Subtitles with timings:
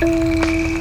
[0.00, 0.77] Música